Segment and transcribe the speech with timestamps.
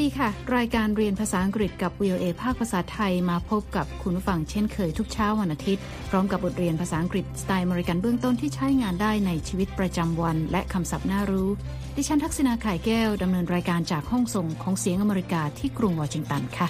[0.00, 11.48] ดีค่ะ รายการเรียนภาษาอังกฤษกับ VOA ภาคภาษาไทยมาพบกับคุณผู้ฟังเช่นเคยทุกเช้าวันอาทิตย์ พร้อมกับบทเรียนภาษาอังกฤษสไตล์อเมริกันเบื้องต้นที่ใช้งานได้ในชีวิตประจำวัน และคำศัพท์น่ารู้
[11.96, 16.68] ดิฉันทักษณาไข่แก้วดำเนินรายการจากห้องส่งของเสียงอเมริกาที่กรุงวอชิงตันค่ะ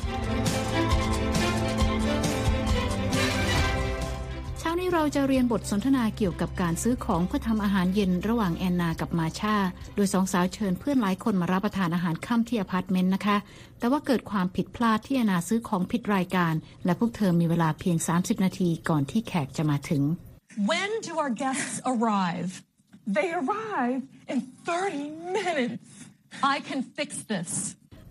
[4.81, 9.57] นี้เราจะเรียนบทสนทนาเกี่ยวกับการซื้อของเพื่อทำอาหารเย็นระหว่างแอนนากับมาชา
[9.95, 13.37] โดยสองสาวเชิญเพื่อนหลายคนมารับประทานอาหารค่ำที่อพาร์ตเมนต์นะคะ
[13.79, 16.55] แต่ว่าเกิดความผิดพลาดที่แอนนาซื้อของผิดรายการ
[16.85, 20.03] และพวกเธอมีเวลาเพียง 30 นาทีก่อนที่แขกจะมาถึง
[20.71, 22.51] When do our guests arrive?
[23.17, 24.01] They arrive
[24.33, 25.87] in 30 minutes.
[26.55, 27.51] I can fix this.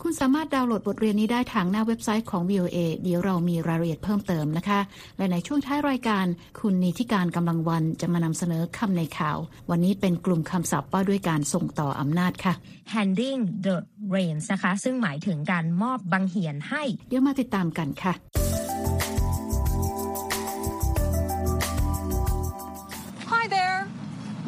[0.03, 4.80] คุณสามารถดาวน์โหลดบทเรียนนี้ได้ทางหน้าเว็บไซต์ของ VOA เดี๋ยวเรามีรายละเอียดเพิ่มเติมนะคะ
[5.17, 6.26] และในช่วงท้ายรายการ
[6.60, 9.37] คุณนิธิกาญจน์ กำลังวรรณจะมานำเสนอคำในข่าว
[9.70, 12.54] วันนี้เป็นกลุ่มคำศัพท์ว่าด้วยการส่งต่ออำนาจค่ะ
[12.93, 13.76] handing the
[14.15, 18.13] reins นะคะ ซึ่งหมายถึงการมอบบังเหียนให้ เดี๋ยวมาติดตามกันค่ะ
[23.31, 23.79] Hi there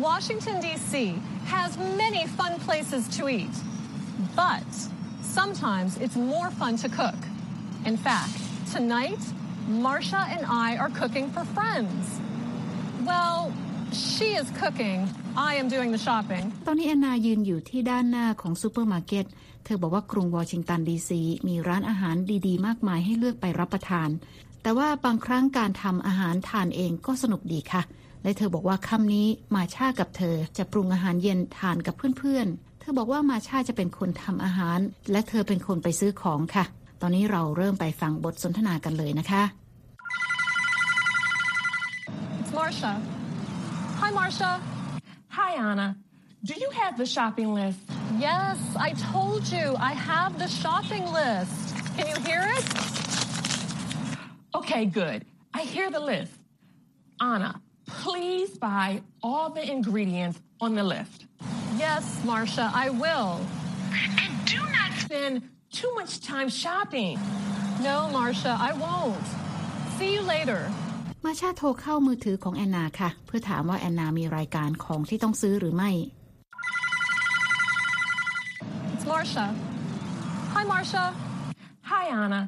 [0.08, 0.94] Washington D.C.
[1.56, 1.70] has
[2.04, 3.56] many fun places to eat
[4.42, 4.72] but
[5.40, 7.20] Sometimes it's more fun to cook.
[7.86, 8.36] In fact,
[8.74, 9.22] tonight,
[9.86, 12.20] Marsha and I are cooking for friends.
[13.06, 13.54] Well,
[13.94, 15.10] she is cooking.
[15.38, 16.44] I am doing the shopping.
[16.68, 19.26] ตอนนี้แอนนายืนอยู่ที่ด้านหน้าของซูเปอร์มาร์เก็ต
[19.66, 22.16] เธอบอกว่ากรุงวอชิงตันดีซีมีร้านอาหาร
[22.48, 24.10] ดีๆ มากมายให้เลือกไปรับประทาน
[24.62, 27.82] แต่ว่าบางครั้งการทำอาหารทานเองก็สนุกดีค่ะ
[28.24, 34.80] และเธอบอกว่าค่ำนี้มาชากับเธอจะปรุงอาหารเย็นทานกับเพื่อนๆ เธอบอกว่ามาชาจะเป็นคนทำอาหาร
[35.12, 36.66] และเธอเป็นคนไปซื้อของค่ะ
[37.02, 39.44] ตอนนี้เราเริ่มไปฟังบทสนทนากันเลยนะคะ
[42.40, 42.94] It's Marsha.
[44.02, 44.52] Hi, Marsha.
[45.38, 45.88] Hi, Anna.
[46.50, 47.80] Do you have the shopping list?
[48.28, 48.58] Yes,
[48.88, 51.56] I told you I have the shopping list.
[51.96, 52.66] Can you hear it?
[54.60, 55.20] Okay, good.
[55.54, 56.34] I hear the list.
[57.34, 57.52] Anna,
[58.04, 61.18] please buy all the ingredients on the list.
[61.85, 63.31] Yes, Marcia, I will.
[64.23, 65.35] And do not spend
[65.79, 67.15] too much time shopping.
[67.89, 69.27] No, Marcia, I won't.
[69.97, 70.61] See you later.
[71.25, 75.91] มาชาโทรเข้ามือถือของแอนนาค่ะ เพื่อถามว่าแอนนามีรายการของที่ต้องซื้อหรือไม่
[78.93, 79.47] It's Marcia.
[80.55, 81.05] Hi, Marcia.
[81.91, 82.43] Hi, Anna.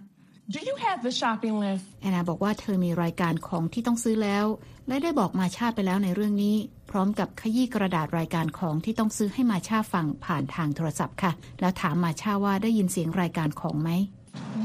[0.52, 1.86] Do you have the shopping list?
[2.02, 4.46] แอนนาบอกว่าเธอมีรายการของที่ต้องซื้อแล้ว
[4.88, 6.56] และได้บอกมาชาไปแล้วในเรื่องนี้
[6.90, 13.90] พร้อมกับขยี้กระดาษรายการของที่ต้องซื้อให้มาชาฟังผ่านทางโทรศัพท์ค่ะ แล้วถามมาชาว่าได้ยินเสียงรายการของไหม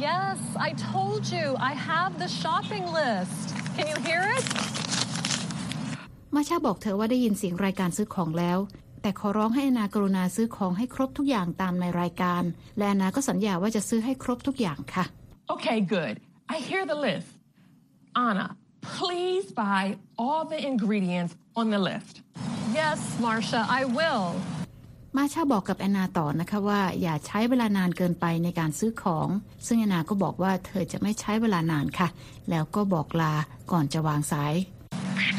[0.08, 3.44] Yes, I told you I have the shopping list.
[3.76, 4.44] Can you hear it?
[6.34, 8.58] มาชาบอกเธอว่าได้ยินเสียงรายการซื้อของแล้ว
[9.02, 12.42] แต่ขอร้องให้อนากรุณาซื้อของให้ครบทุกอย่างตามในรายการ
[12.78, 15.06] และอนาก็สัญญาว่าจะซื้อให้ครบทุกอย่างค่ะ
[15.53, 16.15] Okay, good.
[16.49, 17.27] I hear the list.
[18.15, 18.47] Anna,
[18.81, 22.21] please buy all the ingredients on the list.
[22.73, 24.25] Yes, Marcia, I will.
[25.17, 29.27] มาชาบอกกับแอนนาต่อนะคะว่า อย่าใช้เวลานานเกินไปในการซื้อของ
[29.67, 32.07] ซึ่งแอนนาก็บอกว่าเธอจะไม่ใช้เวลานานค่ะ
[32.49, 33.33] แล้วก็บอกลา
[33.71, 34.53] ก่อนจะวางสาย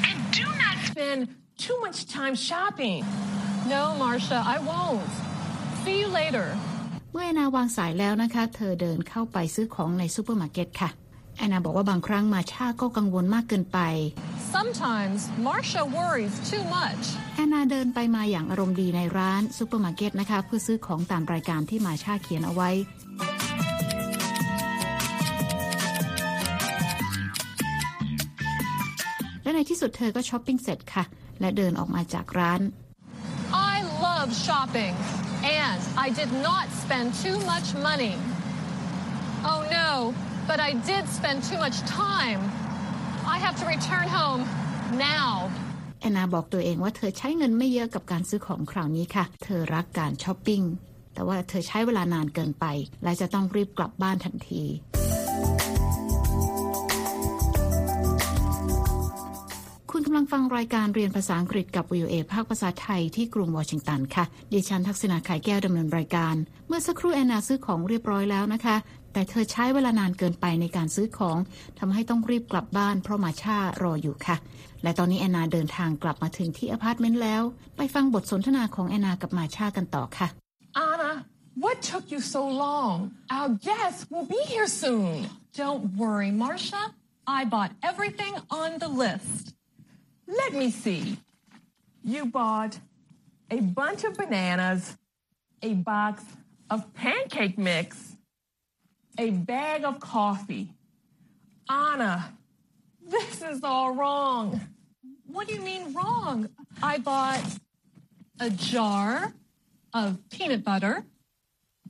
[0.08, 1.20] And do not spend
[1.64, 3.00] too much time shopping.
[3.74, 5.10] No, Marcia, I won't.
[5.82, 6.46] See you later.
[7.19, 10.89] เมื่อแอนนาวางสายแล้วนะคะ เธอเดินเข้าไปซื้อของในซูเปอร์มาร์เก็ตค่ะ
[11.37, 13.79] แอนนาบอกว่าบางครั้งมาชาก็กังวลมากเกินไป
[14.55, 17.03] Sometimes Marsha worries too much.
[17.35, 22.69] แอนนาเดินไปมาอย่างอารมณ์ดีในร้านซูเปอร์มาร์เก็ตนะคะเพื่อซื้อของตามรายการที่มาชาเขียนเอาไว้
[29.43, 31.03] และในที่สุดเธอก็ช้อปปิ้งเสร็จค่ะ
[31.39, 32.61] และเดินออกมาจากร้าน
[33.71, 33.75] I
[34.05, 35.18] love shopping, and
[35.97, 38.15] I did not spend too much money.
[39.43, 40.13] Oh no,
[40.47, 42.41] but I did spend too much time.
[43.25, 44.41] I have to return home
[45.09, 45.33] now.
[46.01, 50.61] แอนนาบอกตัวเองว่าเธอใช้เงินไม่เยอะกับการซื้อของคราวนี้ค่ะ เธอรักการช้อปปิ้ง
[51.13, 52.65] แต่ว่าเธอใช้เวลานานเกินไป
[53.03, 54.63] และจะต้องรีบกลับบ้านทันที
[60.11, 66.35] กำลังฟังรายการเรียนภาษาอังกฤษกับ VOA ภาคภาษาไทยที่กรุงวอชิงตันค่ะ ดิฉันทักษณาขายแก้วดำเนินรายการ
[66.67, 68.75] เมื่อสักครู่แอนนาซื้อของเรียบร้อยแล้วนะคะ
[69.13, 71.37] แต่เธอใช้เวลานานเกินไปในการซื้อของ
[71.79, 74.35] ทำให้ต้องรีบกลับบ้านเพราะมาช่ารออยู่ค่ะ
[74.83, 77.43] และตอนนี้แอนนาเดินทางกลับมาถึงที่อพาร์ตเมนต์แล้ว
[77.77, 80.27] ไปฟังบทสนทนาของแอนนากับมาช่ากันต่อค่ะ
[80.89, 81.11] Anna,
[81.63, 82.93] what took you so long?
[83.37, 85.11] Our guests will be here soon.
[85.61, 86.83] Don't worry, Marcia.
[87.39, 89.58] I bought everything on the list.
[90.29, 91.17] Let me see.
[92.03, 92.79] You bought
[93.49, 94.95] a bunch of bananas,
[95.63, 96.23] a box
[96.69, 98.15] of pancake mix,
[99.17, 100.71] a bag of coffee.
[101.67, 102.37] Anna,
[103.07, 104.61] this is all wrong.
[105.25, 106.49] What do you mean wrong?
[106.81, 107.43] I bought
[108.39, 109.33] a jar
[109.93, 111.05] of peanut butter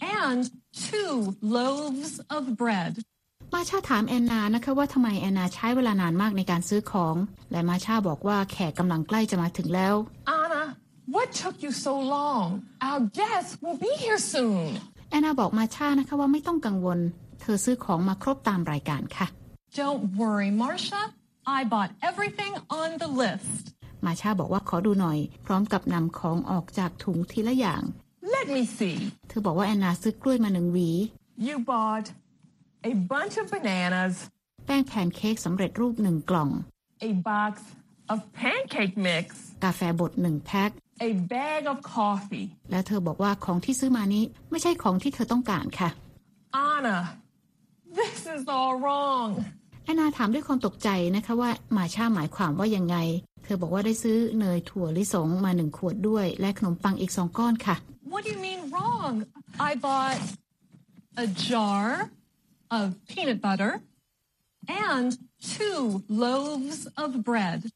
[0.01, 3.03] and two loaves of bread.
[3.54, 7.16] มาชาถามแอนนานะคะว่าทำไมแอนนาใช้เวลานานมากในการซื้อของ
[7.51, 9.96] และมาชาบอกว่าแขกกำลังใกล้จะมาถึงแล้ว
[10.40, 10.63] Anna,
[11.16, 12.44] what took you so long?
[12.88, 14.63] Our guests will be here soon.
[15.10, 17.00] แอนนาบอกมาชานะคะว่าไม่ต้องกังวล
[17.42, 19.28] เธอซื้อของมาครบตามรายการค่ะ
[19.81, 21.02] Don't worry, Marcia.
[21.57, 23.62] I bought everything on the list.
[24.06, 27.81] มาชาบอกว่าขอดูหน่อย พร้อมกับนำของออกจากถุงทีละอย่าง
[28.36, 28.98] Let me see.
[29.28, 30.90] เธอบอกว่าแอนนาซื้อกล้วยมาหนึ่งหวี
[31.48, 32.07] You bought
[32.84, 34.16] a bunch of bananas,
[34.66, 36.50] แป้งแพนเค้กสำเร็จรูปหนึ่งกล่อง
[37.10, 37.54] a box
[38.14, 39.26] of pancake mix,
[39.64, 40.72] กาแฟบดหนึ่งแพ็ค
[41.10, 42.48] a bag of coffee.
[42.72, 45.90] และเธอบอกว่าของที่ซื้อมานี้ไม่ใช่ของที่เธอต้องการค่ะ
[46.72, 46.98] Anna,
[48.00, 49.30] this is all wrong.
[49.86, 52.98] แอนนาถามด้วยความตกใจนะคะว่ามาชาหมายความว่ายังไง
[53.44, 57.76] เธอบอกว่าได้ซื้อเนยถั่วลิสงมาหนึ่งขวดด้วย และขนมปังอีกสองก้อนค่ะ
[58.12, 59.14] What do you mean wrong?
[59.70, 60.20] I bought
[61.24, 61.86] a jar
[62.71, 63.81] of peanut butter
[64.68, 67.71] and two loaves of bread.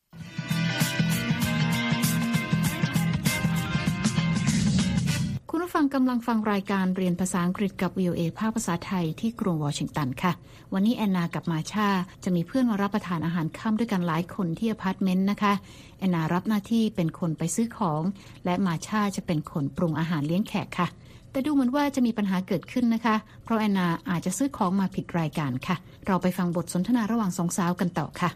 [5.55, 10.31] คุณผู้ฟังกำลังฟังรายการเรียนภาษาอังกฤษกับ VOA ภาคภาษาไทยที่กรุงวอชิงตันค่ะ
[10.73, 11.89] วันนี้แอนนากับมาชา
[12.23, 15.53] จะมีเพื่อนมารับประทานอาหารค่ำด้วยกันหลายคนที่อพาร์ตเมนต์นะคะ
[15.99, 18.01] แอนนารับหน้าที่เป็นคนไปซื้อของ
[18.45, 20.87] และมาชาจะเป็นคนปรุงอาหารเลี้ยงแขกค่ะ
[21.33, 25.75] แต่ดูเหมือนว่าจะมีปัญหาเกิดขึ้นนะคะ เพราะแอนนาอาจจะซื้อของมาผิดรายการค่ะ
[26.07, 28.29] เราไปฟังบทสนทนาระหว่างสองสาวกันต่อค่ะ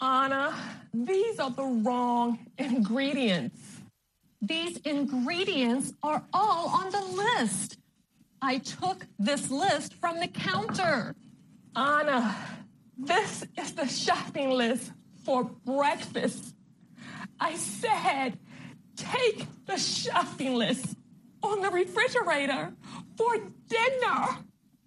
[0.00, 0.44] Anna,
[1.10, 3.60] these are the wrong ingredients.
[4.54, 7.68] These ingredients are all on the list.
[8.52, 8.98] I took
[9.28, 11.14] this list from the counter.
[11.76, 12.20] Anna,
[13.12, 14.92] this is the shopping list
[15.24, 15.38] for
[15.74, 16.42] breakfast.
[17.40, 18.30] I said,
[18.96, 20.86] take the shopping list
[21.49, 22.73] on the refrigerator
[23.17, 23.31] for
[23.75, 24.19] dinner.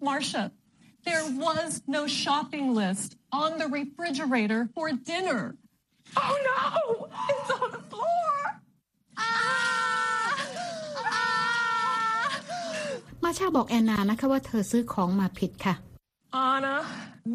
[0.01, 0.53] Marcia,
[1.05, 5.57] there was no shopping list on the refrigerator for dinner.
[6.17, 8.33] Oh no, it's on the floor.
[9.17, 10.47] Ah!
[10.97, 11.43] Ah!
[13.25, 15.75] มาชาบอกแอนนานะคะว่าเธอซื้อของมาผิดค่ะ
[16.51, 16.77] Anna,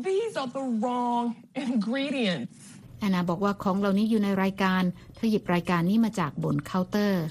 [0.07, 1.23] these are the wrong
[1.65, 2.57] ingredients.
[2.99, 4.83] แอนนาบอกว่าของเหล่านี้อยู่ในรายการ
[5.15, 7.23] เธอหยิบรายการนี้มาจากบนเคาน์เตอร์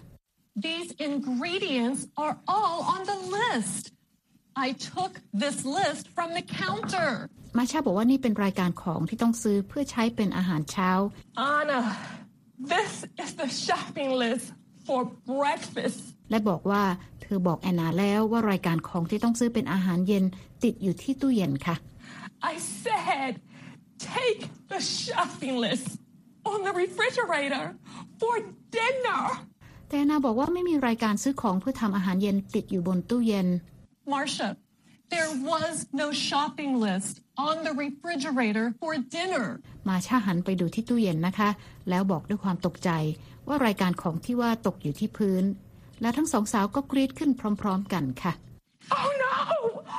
[0.69, 3.85] These ingredients are all on the list.
[4.67, 5.13] I took
[5.43, 7.11] this list from the counter.
[7.59, 10.91] มาชาบอกว่านี่เป็นรายการของที่ต้องซื้อเพื่อใช้เป็นอาหารเช้า
[11.57, 11.81] Anna,
[12.73, 12.93] this
[13.23, 14.47] is the shopping list
[14.87, 15.01] for
[15.33, 16.01] breakfast.
[16.31, 16.83] และบอกว่า
[17.23, 20.25] เธอบอกแอนนาแล้วว่ารายการของที่ต้องซื้อเป็นอาหารเย็น
[20.65, 21.77] ติดอยู่ที่ตู้เย็นค่ะ
[22.53, 23.33] I said,
[23.99, 24.43] take
[24.73, 25.89] the shopping list
[26.51, 27.67] on the refrigerator
[28.21, 28.35] for
[28.79, 29.23] dinner.
[29.92, 33.48] แต่แอนนาบอกว่าไม่มีรายการซื้อของเพื่อทำอาหารเย็นติดอยู่บนตู้เย็น
[34.14, 34.50] Marcia,
[35.14, 37.14] there was no shopping list
[37.48, 39.46] on the refrigerator for dinner.
[39.88, 41.50] มาชาหันไปดูที่ตู้เย็นนะคะ
[41.90, 42.90] แล้วบอกด้วยความตกใจ
[43.48, 45.44] ว่ารายการของที่ว่าตกอยู่ที่พื้น
[46.02, 47.32] แล้วทั้งสองสาวก็กรีดขึ้น
[47.62, 48.34] พร้อม ๆ กันค่ะ
[49.00, 49.36] Oh no,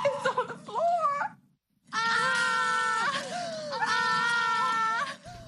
[0.09, 1.09] it's on the floor.
[1.93, 3.13] Ah!
[3.97, 5.05] Ah!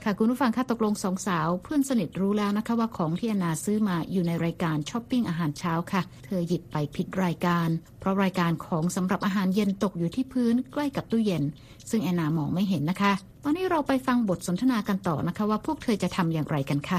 [0.06, 7.68] ค่ะคุณผู้ฟังคะตกลงสองสาว เพื่อนสนิทรู้แล้วนะคะว่าของที่แอนนาซื้อมาอยู่ในรายการช้อปปิ้งอาหารเช้าค่ะ เธอหยิบไปผิดรายการ
[8.00, 11.44] เพราะรายการของสำหรับอาหารเย็นตกอยู่ที่พื้นใกล้กับตู้เย็น
[11.90, 13.12] ซึ่งแอนนามองไม่เห็นนะคะ
[13.44, 16.98] ตอนนี้เราไปฟังบทสนทนากันต่อนะคะ ว่าพวกเธอจะทำอย่างไรกันค่ะ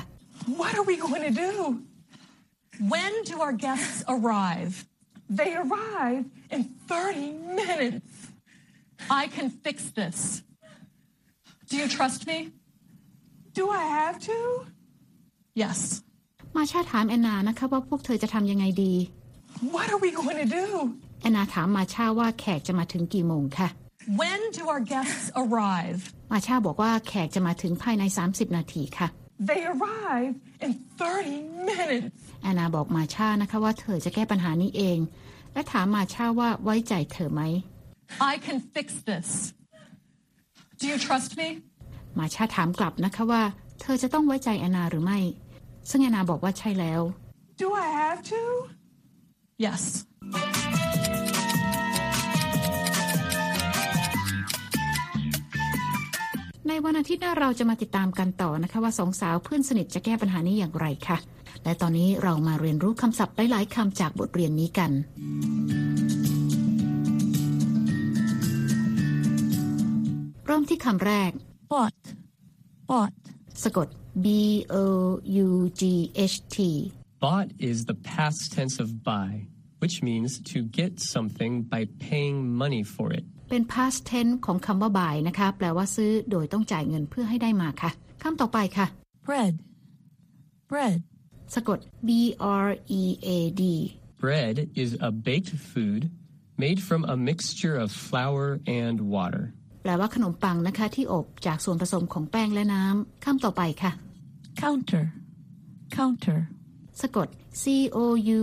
[0.60, 1.52] What are we going to do?
[2.94, 4.74] When do our guests arrive?
[5.40, 6.24] They arrive
[6.56, 8.08] in 30 minutes.
[9.22, 10.18] I can fix this.
[11.70, 12.38] Do you trust me?
[13.60, 14.38] Do I have to?
[15.64, 15.80] Yes.
[16.56, 18.94] มาชาถามแอนนานะคะว่าพวกเธอจะทำยังไงดี
[19.76, 20.66] What are we going to do?
[21.22, 23.68] แอนนาถามมาชาว่าแขกจะมาถึงกี่โมงค่ะ
[24.22, 26.00] When do our guests arrive?
[26.32, 29.08] มาชาบอกว่าแขกจะมาถึงภายใน 30 นาทีค่ะ
[29.50, 30.34] They arrive
[30.66, 32.20] in 30 minutes.
[32.42, 35.00] แอนนาบอกมาชานะคะว่าเธอจะแก้ปัญหานี้เอง
[35.54, 37.42] และถามมาชาว่าไว้ใจเธอไหม
[38.32, 39.28] I can fix this.
[40.80, 41.48] Do you trust me?
[42.18, 43.42] มาชาถามกลับนะคะว่า
[43.82, 45.20] เธอจะต้องไว้ใจแอนนาหรือไม่
[45.90, 47.02] ซึ่งแอนนาบอกว่าใช่แล้ว
[47.62, 48.42] Do I have to?
[49.66, 49.84] Yes.
[56.68, 61.18] ในวันอาทิตย์หน้าเราจะมาติดตามกันต่อนะคะว่าสองสาวเพื่อนสนิทจะแก้ปัญหานี้อย่างไรคะ่ะ
[61.64, 64.92] และตอนนี้เรามาเรียนรู้คำศัพท์หลายๆคำจากบทเรียนนี้กัน
[70.46, 71.32] เริ่มที่คำแรก
[71.76, 72.02] bought,
[72.90, 73.14] bought.
[73.64, 73.88] สะกด
[74.26, 74.28] b
[74.74, 74.86] o
[75.46, 75.50] u
[75.82, 75.84] g
[76.34, 76.58] h t
[77.24, 79.32] Bought is the past tense of buy,
[79.82, 83.24] which means to get something by paying money for it.
[83.50, 87.92] เป็น past tense ของคำว่า buy นะคะ แปลว่าซื้อโดยต้องจ่ายเงินเพื่อให้ได้มาค่ะ
[88.24, 88.88] คำต่อไปค่ะ
[89.28, 89.54] bread,
[90.72, 91.00] bread.
[91.56, 92.10] สะกด b
[92.66, 93.30] r e a
[93.62, 93.64] d
[94.24, 96.02] Bread is a baked food
[96.64, 98.46] made from a mixture of flour
[98.84, 99.44] and water.
[99.86, 103.92] แปลว่าขนมปังนะคะ ที่อบจากส่วนผสมของแป้งและน้ำคำต่อไปค่ะ
[104.64, 105.06] counter,
[105.98, 106.40] counter.
[107.02, 107.28] สะกด
[107.62, 107.64] c
[107.96, 107.98] o
[108.40, 108.42] u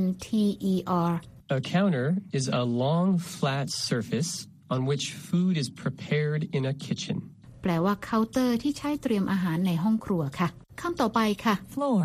[0.00, 0.28] n t
[0.72, 0.74] e
[1.08, 1.10] r
[1.56, 2.06] A counter
[2.38, 4.32] is a long, flat surface
[4.72, 7.16] on which food is prepared in a kitchen.
[7.62, 10.48] แปลว่าเคาน์เตอร์ที่ใช้เตรียมอาหารในห้องครัวค่ะ
[10.80, 12.02] คำต่อไปค่ะ floor,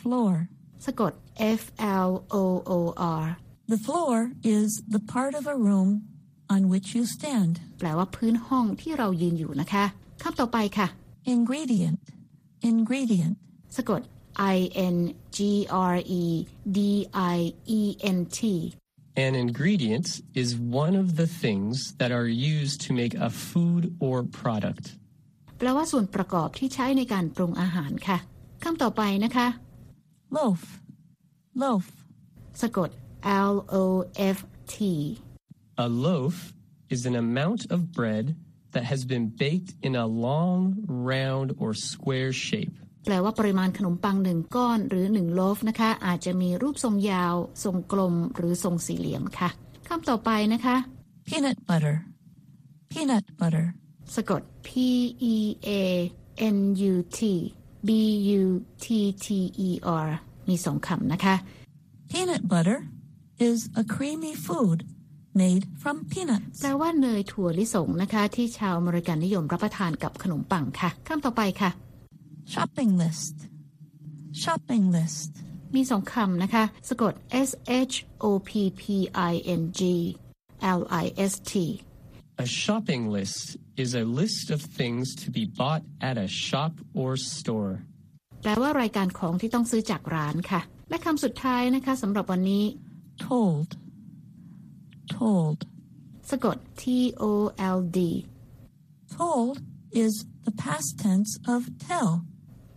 [0.00, 0.32] floor.
[0.86, 1.12] สะกด
[1.60, 1.62] f
[2.06, 2.72] l o o
[3.22, 3.24] r
[3.72, 4.14] The floor
[4.56, 5.90] is the part of a room
[6.53, 7.53] on which you stand.
[7.79, 9.83] แปลว่าพื้นห้องที่เรายืนอยู่นะคะ
[10.23, 10.87] คำต่อไปค่ะ
[11.35, 12.01] Ingredient,
[12.71, 13.35] ingredient.
[13.77, 14.01] สะกด
[14.55, 14.57] i
[14.95, 14.97] n
[15.37, 15.39] g
[15.93, 16.23] r e
[16.77, 16.79] d
[17.35, 17.37] i
[17.79, 17.81] e
[18.17, 18.39] n t
[19.25, 20.49] An ingredient is
[20.83, 24.85] one of the things that are used to make a food or product.
[25.57, 28.17] แปลว่าส่วนประกอบที่ใช้ในการปรุงอาหารค่ะ
[28.63, 29.47] คำต่อไปนะคะ
[30.35, 30.61] Loaf,
[31.61, 31.85] loaf.
[32.61, 32.89] สะกด
[33.51, 33.83] l o
[34.35, 34.37] f
[34.73, 34.75] t
[35.85, 36.35] A loaf
[36.89, 38.35] is an amount of bread
[38.73, 42.75] that has been baked in a long, round, or square shape.
[43.05, 49.49] แปลว่าปริมาณขนมปังหนึ่งก้อนหรือหนึ่งโลฟนะคะ อาจจะมีรูปทรงยาว ทรงกลมหรือทรงสี่เหลี่ยมค่ะ
[49.87, 50.75] คำต่อไปนะคะ
[51.27, 51.95] Peanut butter,
[52.91, 53.65] peanut butter.
[54.15, 54.69] สะกด p
[55.33, 55.35] e
[55.67, 55.69] a
[56.55, 56.57] n
[56.91, 57.19] u t
[57.87, 57.89] b
[58.41, 58.43] u
[58.85, 58.87] t
[59.25, 59.27] t
[59.67, 59.69] e
[60.05, 60.09] r
[60.49, 61.35] มีสองคำนะคะ
[62.11, 62.79] Peanut butter
[63.47, 64.79] is a creamy food
[65.42, 66.58] Made from peanuts.
[66.60, 71.70] แปลว่าเนยถั่วลิสงนะคะ ที่ชาวอเมริกันนิยมรับประทานกับขนมปังค่ะคำต่อไปค่ะ
[72.54, 73.34] Shopping list,
[74.42, 75.30] shopping list.
[75.74, 77.12] มีสองคำนะคะ สะกด
[77.48, 77.50] s
[77.92, 78.82] h o p p
[79.30, 79.82] i n g
[80.78, 81.52] l i s t
[82.44, 83.40] A shopping list
[83.82, 87.72] is a list of things to be bought at a shop or store.
[88.42, 92.64] แปลว่ารายการของที่ต้องซื้อจากร้านค่ะ และคำสุดท้ายนะคะสำหรับวันนี้
[93.24, 93.68] Told,
[95.16, 95.58] told.
[96.30, 96.84] สะกด t
[97.22, 97.24] o
[97.76, 97.98] l d
[99.14, 99.56] Told
[100.02, 100.12] is
[100.46, 102.10] the past tense of tell.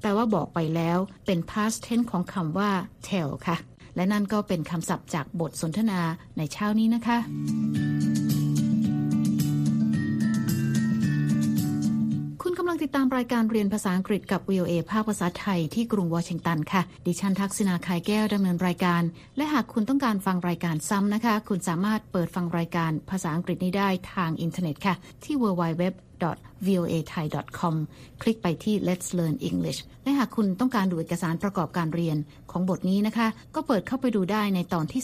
[0.02, 2.72] แปลว่าบอกไปแล้วเป็น past tense ของคำว่า
[3.08, 3.58] tell ค่ะ
[3.96, 6.00] และนั่นก็เป็นคำศัพท์จากบทสนทนา
[6.38, 7.18] ในเช้านี้นะคะ
[12.82, 19.04] ติดตามรายการเรียนภาษาอังกฤษกับ VOA ภาคภาษาไทยที่กรุงวอชิงตันค่ะ ดิฉันทักษณาคายแก้วดำเนินรายการ
[19.38, 25.84] และหากคุณต้องการฟังรายการซ้ำนะคะ คุณสามารถเปิดฟังรายการภาษาอังกฤษนี้ได้ทางอินเทอร์เน็ตค่ะ ที่ www
[26.68, 27.26] voa thai
[27.60, 27.76] com
[28.22, 32.18] คลิกไปที่ Let's Learn English และหากคุณต้องการดูเอกสารประกอบการเรียน
[32.52, 35.02] ของบทนี้นะคะ ก็เปิดเข้าไปดูได้ในตอนที่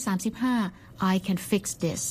[0.54, 2.02] 35 I can fix this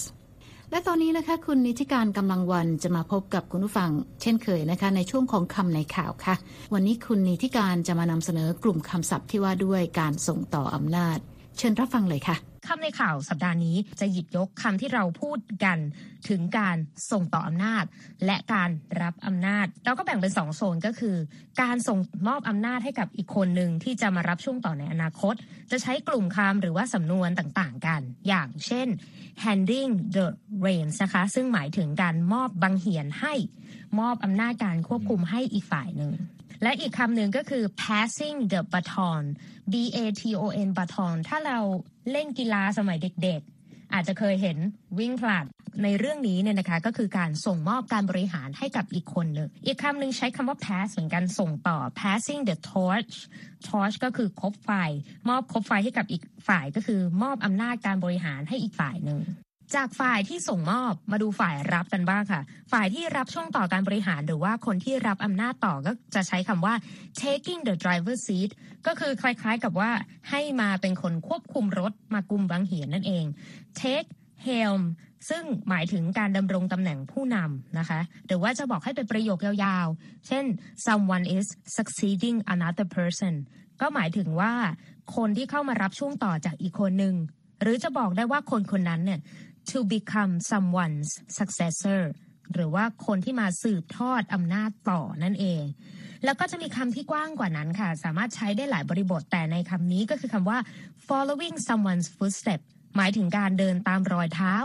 [0.72, 6.36] และตอนนี้นะคะ คุณนิติการกำลังวันจะมาพบกับคุณผู้ฟัง เช่นเคยนะคะ ในช่วงของคำในข่าวค่ะ
[6.74, 11.18] วันนี้คุณนิติการจะมานำเสนอกลุ่มคำศัพท์ที่ว่าด้วยการส่งต่ออำนาจ
[11.58, 12.38] เชิญรับฟังเลยค่ะ
[12.68, 15.78] คำในข่าวสัปดาห์นี้จะหยิบยกคำที่เราพูดกัน
[16.30, 16.78] ถึงการ
[17.12, 17.84] ส่งต่ออำนาจ
[18.26, 18.70] และการ
[19.02, 21.16] รับอำนาจ เราก็แบ่งเป็นสองโซนก็คือ
[21.62, 25.36] การส่งมอบอำนาจให้กับอีกคนหนึ่งที่จะมารับช่วงต่อในอนาคต
[25.72, 28.88] จะใช้กลุ่มคำหรือว่าสำนวนต่างๆกัน อย่างเช่น
[29.44, 30.28] handing the
[30.66, 33.34] reins นะคะซึ่งหมายถึงการมอบบังเหียนให้
[34.00, 36.14] มอบอำนาจการควบคุมให้อีกฝ่ายหนึ่ง
[36.64, 39.24] และอีกคำหนึ่งก็คือ passing the baton
[39.72, 41.60] b a t o n baton ถ้าเรา
[42.12, 44.58] เล่นกีฬาสมัยเด็กๆ อาจจะเคยเห็น
[45.00, 45.46] วิ่งผลัด
[45.84, 53.14] ในเรื่องนี้เนี่ยนะคะก็คือการส่งมอบการบริหารให้กับอีกคนหนึ่งอีกคำหนึ่งใช้คำว่า pass เหมือนกันส่งต่อ passing the torch
[53.68, 54.72] torch ก็คือคบไฟ
[55.30, 59.20] มอบคบไฟให้กับอีกฝ่ายก็คือมอบอำนาจการบริหารให้อีกฝ่ายหนึ่ง
[59.76, 66.74] จากฝ่ายที่ส่งมอบมาดูฝ่ายรับกันบ้างค่ะ ฝ่ายที่รับช่วงต่อการบริหารหรือว่าคนที่รับอำนาจต่อก็จะใช้คำว่า
[67.22, 68.50] taking the driver seat
[68.88, 69.92] ก็คือคล้ายๆกับว่า
[70.30, 73.26] ให้มาเป็นคนควบคุมรถมากุมบังเหียนนั่นเอง
[73.82, 74.10] take
[74.48, 74.82] helm
[75.30, 80.46] ซึ่งหมายถึงการดำรงตำแหน่งผู้นำนะคะ หรือว่าจะบอกให้เป็นประโยคยาวๆ เช่น
[80.86, 81.48] someone is
[81.78, 83.34] succeeding another person
[83.82, 84.54] ก็หมายถึงว่า
[85.16, 87.16] คนที่เข้ามารับช่วงต่อจากอีกคนหนึ่ง
[87.62, 89.20] หรือจะบอกได้ว่าคนคนนั้นเนี่ย
[89.72, 92.02] to become someone's successor
[92.54, 95.64] หรือว่าคนที่มาสืบทอดอำนาจต่อนั่นเอง
[96.26, 100.60] แล้วก็จะมีคำที่กว้างกว่านั้นค่ะ สามารถใช้ได้หลายบริบทแต่ในคำนี้ก็คือคำว่า
[101.08, 104.56] following someone's footsteps หมายถึงการเดินตามรอยเท้า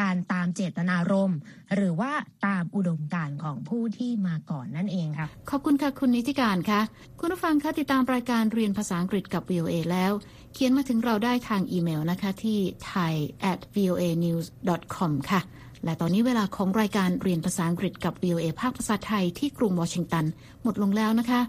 [0.00, 1.38] การตามเจตนารมณ์
[1.74, 2.12] หรือว่า
[2.46, 6.80] ตามอุดมการณ์ของผู้ที่มาก่อนนั่นเองค่ะ ขอบคุณค่ะคุณนิติการค่ะ
[7.20, 10.12] คุณผู้ฟังคะติดตามรายการเรียนภาษาอังกฤษกับ VOA แล้ว
[10.52, 12.58] เขียนมาถึงเราได้ทางอีเมลนะคะที่
[12.90, 13.14] thai
[13.50, 14.46] at voa news
[14.94, 15.40] com ค่ะ
[15.84, 20.24] และตอนนี้เวลาของรายการเรียนภาษาอังกฤษกับ VOA ภาคภาษาไทยที่กรุงวอชิงตัน
[20.62, 21.40] หมดลงแล้วนะคะ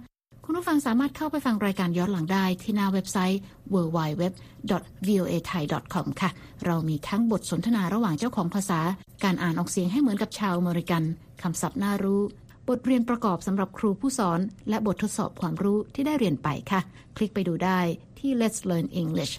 [0.52, 3.40] คุณผู้ฟังสามารถเข้าไปฟังรายการย้อนหลังได้ที่หน้าเว็บไซต์
[3.74, 6.30] www.voathai.com ค่ะ
[6.66, 8.80] เรามีทั้งบทสนทนาระหว่างเจ้าของภาษา
[9.24, 11.04] การอ่านออกเสียงให้เหมือนกับชาวอเมริกัน
[11.42, 12.22] คำศัพท์น่ารู้
[12.70, 14.40] บทเรียนประกอบสำหรับครูผู้สอน
[14.70, 16.80] และบททดสอบความรู้ที่ได้เรียนไปค่ะ
[17.18, 17.80] คลิกไปดูได้
[18.20, 19.34] ที่ Let's Learn English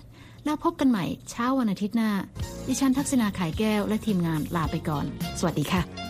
[0.45, 2.11] แล้วพบกันใหม่เช้าวันอาทิตย์หน้า
[2.69, 5.05] ดิฉันทักษณาขายแก้วและทีมงานลาไปก่อน
[5.39, 6.10] สวัสดีค่ะ